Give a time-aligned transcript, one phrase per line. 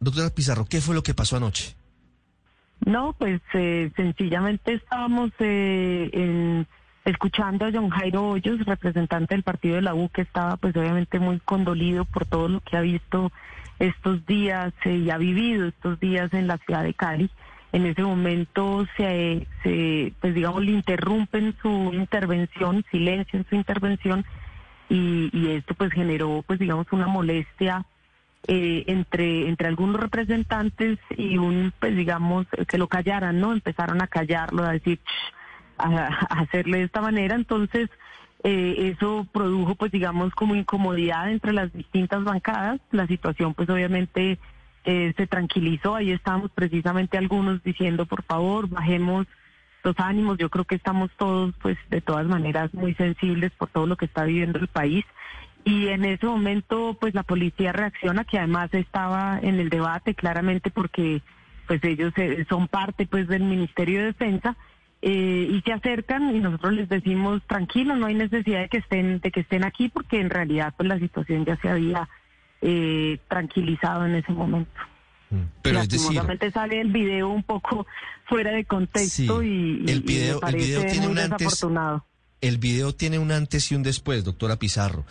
[0.00, 1.74] Doctora Pizarro, ¿qué fue lo que pasó anoche?
[2.84, 6.66] No, pues eh, sencillamente estábamos eh, en-
[7.04, 11.18] escuchando a John Jairo Hoyos, representante del partido de la U, que estaba pues obviamente
[11.18, 13.32] muy condolido por todo lo que ha visto
[13.78, 17.30] estos días eh, y ha vivido estos días en la ciudad de Cali.
[17.72, 24.24] En ese momento se, se pues digamos, le interrumpen su intervención, silencian su intervención
[24.88, 27.84] y esto pues generó pues digamos una molestia
[28.48, 34.06] eh, entre entre algunos representantes y un pues digamos que lo callaran no empezaron a
[34.06, 35.00] callarlo a decir
[35.78, 36.06] a
[36.42, 37.90] hacerle de esta manera entonces
[38.44, 44.38] eh, eso produjo pues digamos como incomodidad entre las distintas bancadas la situación pues obviamente
[44.84, 49.26] eh, se tranquilizó ahí estábamos precisamente algunos diciendo por favor bajemos
[49.86, 50.36] los ánimos.
[50.36, 54.04] Yo creo que estamos todos, pues, de todas maneras, muy sensibles por todo lo que
[54.04, 55.04] está viviendo el país.
[55.66, 60.70] Y en ese momento, pues, la policía reacciona, que además estaba en el debate claramente
[60.70, 61.20] porque,
[61.66, 64.56] pues, ellos eh, son parte, pues, del Ministerio de Defensa.
[65.02, 69.20] eh, y se acercan y nosotros les decimos tranquilos no hay necesidad de que estén
[69.20, 72.08] de que estén aquí porque en realidad pues la situación ya se había
[72.62, 74.72] eh, tranquilizado en ese momento
[75.60, 76.22] Pero es decir,
[76.52, 77.86] sale el video un poco
[78.24, 82.04] fuera de contexto Sí, y, el video- me parece video tiene muy un antes- desafortunado.
[82.46, 85.04] El video tiene un antes y un después, doctora Pizarro,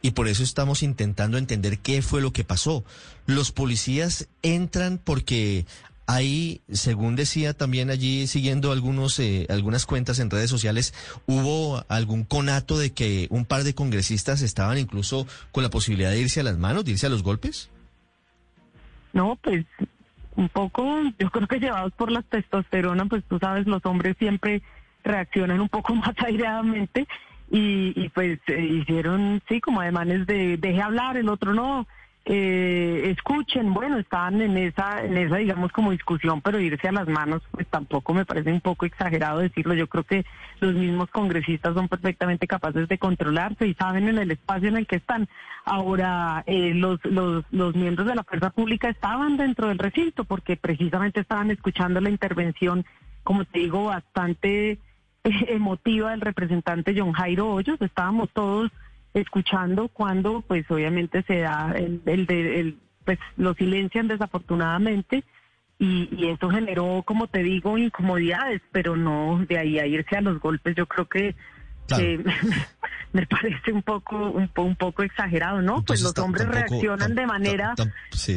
[0.00, 2.84] y por eso estamos intentando entender qué fue lo que pasó.
[3.26, 5.66] Los policías entran porque
[6.06, 10.92] hay, según decía también allí, siguiendo algunos, eh, algunas cuentas en redes sociales,
[11.26, 16.20] hubo algún conato de que un par de congresistas estaban incluso con la posibilidad de
[16.20, 17.70] irse a las manos, de irse a los golpes.
[19.12, 19.64] No, pues
[20.36, 24.62] un poco, yo creo que llevados por la testosterona, pues tú sabes, los hombres siempre
[25.04, 27.06] reaccionan un poco más aireadamente
[27.54, 31.86] y, pues eh, hicieron, sí, como ademanes de deje hablar, el otro no,
[32.24, 37.08] eh, escuchen, bueno, estaban en esa, en esa, digamos, como discusión, pero irse a las
[37.08, 39.74] manos, pues tampoco me parece un poco exagerado decirlo.
[39.74, 40.24] Yo creo que
[40.60, 44.86] los mismos congresistas son perfectamente capaces de controlarse y saben en el espacio en el
[44.86, 45.28] que están.
[45.64, 50.56] Ahora, eh, los, los, los miembros de la fuerza pública estaban dentro del recinto porque
[50.56, 52.86] precisamente estaban escuchando la intervención,
[53.24, 54.78] como te digo, bastante
[55.48, 57.80] emotiva del representante John Jairo Hoyos.
[57.80, 58.70] Estábamos todos
[59.14, 65.24] escuchando cuando pues obviamente se da el, el, de- el- pues lo silencian desafortunadamente
[65.78, 70.20] y, y eso generó como te digo incomodidades pero no de ahí a irse a
[70.20, 71.34] los golpes yo creo que
[71.88, 72.04] Claro.
[72.04, 72.24] eh,
[73.12, 77.26] me parece un poco un, un poco exagerado no pues los hombres tampoco- reaccionan de
[77.26, 77.74] manera
[78.12, 78.36] sí.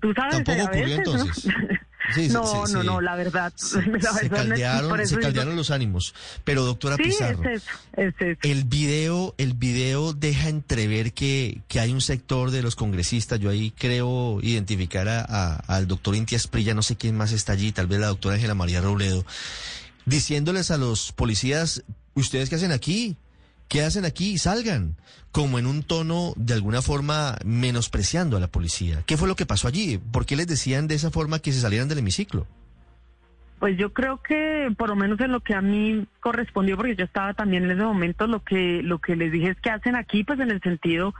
[0.00, 1.52] tú sabes a veces, ¿no?
[2.14, 5.18] Sí, no no no la verdad Se, la se verdad, caldearon, por eso
[5.54, 6.14] los ánimos.
[6.44, 7.42] Pero doctora sí Pizarro.
[7.48, 12.50] es eso es eso El video, el video deja entrever que, que hay un sector
[12.50, 13.40] de los congresistas.
[13.40, 17.52] Yo ahí creo identificar a, a- al doctor Intias Prilla, no sé quién más está
[17.52, 19.24] allí, tal vez la doctora Ángela María Robledo,
[20.04, 21.82] diciéndoles a los policías,
[22.14, 23.16] ¿ustedes qué hacen aquí?
[23.68, 24.38] ¿Qué hacen aquí?
[24.38, 24.96] Salgan.
[25.32, 29.02] Como en un tono, de alguna forma, menospreciando a la policía.
[29.06, 29.98] ¿Qué fue lo que pasó allí?
[29.98, 32.46] ¿Por qué les decían de esa forma que se salieran del hemiciclo?
[33.58, 37.04] Pues yo creo que por lo menos en lo que a mí correspondió, porque yo
[37.04, 40.24] estaba también en ese momento, lo que lo que les dije es que hacen aquí,
[40.24, 41.14] pues en el sentido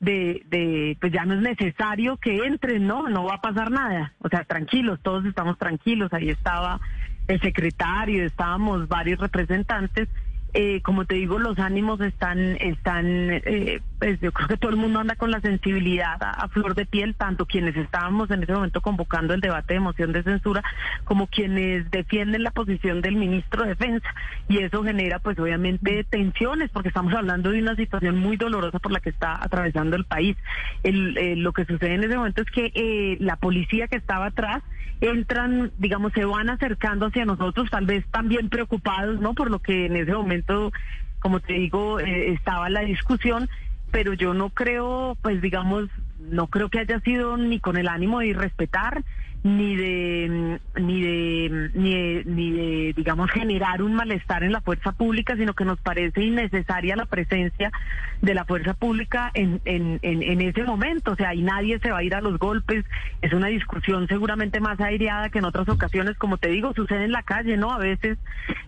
[0.00, 4.14] de, de pues ya no es necesario que entren, no, no va a pasar nada.
[4.20, 6.12] O sea, tranquilos, todos estamos tranquilos.
[6.12, 6.80] Ahí estaba
[7.28, 10.08] el secretario, estábamos varios representantes.
[10.54, 14.76] Eh, como te digo, los ánimos están, están, eh, pues yo creo que todo el
[14.78, 18.80] mundo anda con la sensibilidad a, flor de piel, tanto quienes estábamos en ese momento
[18.80, 20.60] convocando el debate de moción de censura,
[21.04, 24.08] como quienes defienden la posición del ministro de Defensa.
[24.48, 28.90] Y eso genera, pues obviamente, tensiones, porque estamos hablando de una situación muy dolorosa por
[28.90, 30.36] la que está atravesando el país.
[30.82, 34.26] El, eh, lo que sucede en ese momento es que eh, la policía que estaba
[34.26, 34.64] atrás
[35.00, 39.34] entran, digamos, se van acercando hacia nosotros, tal vez también preocupados, ¿no?
[39.34, 40.72] Por lo que en ese momento,
[41.20, 43.48] como te digo, eh, estaba la discusión,
[43.92, 48.18] pero yo no creo, pues digamos, no creo que haya sido ni con el ánimo
[48.18, 49.04] de irrespetar
[49.44, 54.92] ni de ni de ni de, ni de digamos generar un malestar en la fuerza
[54.92, 57.72] pública sino que nos parece innecesaria la presencia
[58.20, 61.12] de la fuerza pública en, en, en, en ese momento.
[61.12, 62.84] O sea y nadie se va a ir a los golpes.
[63.20, 66.16] Es una discusión seguramente más aireada que en otras ocasiones.
[66.18, 68.18] Como te digo sucede en la calle no a veces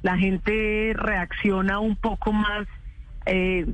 [0.03, 2.67] la gente reacciona un poco más
[3.27, 3.67] eh,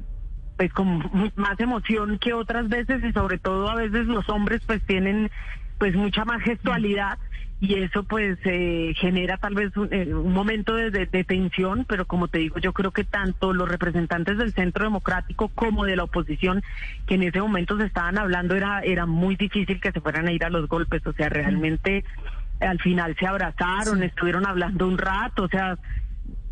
[0.60, 4.82] pues con más emoción que otras veces y sobre todo a veces los hombres pues
[4.82, 5.30] tienen
[5.78, 7.16] pues mucha más gestualidad
[7.62, 11.86] y eso pues eh, genera tal vez un, eh, un momento de, de, de, tensión,
[11.88, 15.96] pero como te digo, yo creo que tanto los representantes del Centro Democrático como de
[15.96, 16.62] la oposición
[17.06, 20.32] que en ese momento se estaban hablando era era muy difícil que se fueran a
[20.32, 22.04] ir a los golpes, o sea, realmente
[22.60, 25.78] al final se abrazaron, estuvieron hablando un rato, o sea,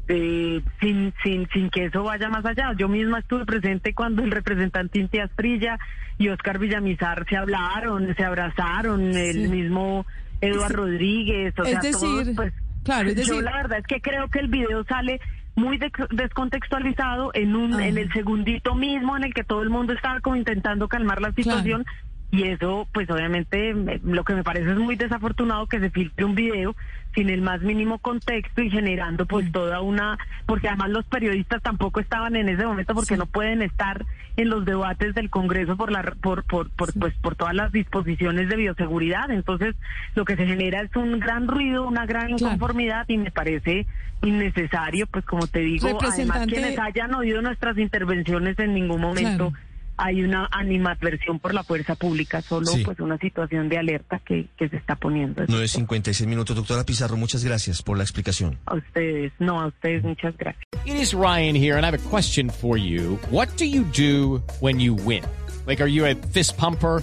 [0.08, 2.72] eh, sin, sin, sin que eso vaya más allá.
[2.76, 5.78] Yo misma estuve presente cuando el representante Inti Asprilla
[6.16, 9.18] y Oscar Villamizar se hablaron, se abrazaron, sí.
[9.18, 10.06] el mismo
[10.40, 10.84] Eduardo.
[10.84, 12.52] Rodríguez, o es sea, decir, todos, pues,
[12.84, 15.20] claro, es decir, yo la verdad es que creo que el video sale
[15.56, 17.86] muy de descontextualizado en un ah.
[17.86, 21.32] en el segundito mismo en el que todo el mundo estaba como intentando calmar la
[21.32, 21.84] situación.
[21.84, 22.07] Claro.
[22.30, 26.34] Y eso, pues obviamente, lo que me parece es muy desafortunado que se filtre un
[26.34, 26.76] video
[27.14, 32.00] sin el más mínimo contexto y generando pues toda una, porque además los periodistas tampoco
[32.00, 33.18] estaban en ese momento porque sí.
[33.18, 34.04] no pueden estar
[34.36, 36.98] en los debates del Congreso por la por por, por sí.
[36.98, 39.30] pues por todas las disposiciones de bioseguridad.
[39.30, 39.74] Entonces,
[40.14, 43.20] lo que se genera es un gran ruido, una gran inconformidad claro.
[43.20, 43.86] y me parece
[44.22, 49.67] innecesario, pues como te digo, además quienes hayan oído nuestras intervenciones en ningún momento claro
[49.98, 52.82] hay una animadversión por la fuerza pública, solo sí.
[52.84, 55.44] pues una situación de alerta que, que se está poniendo.
[55.44, 58.58] 9.56 minutos, doctora Pizarro, muchas gracias por la explicación.
[58.66, 60.64] A ustedes, no, a ustedes muchas gracias.
[60.86, 63.18] It is Ryan here and I have a question for you.
[63.30, 65.24] What do you do when you win?
[65.66, 67.02] Like, are you a fist pumper?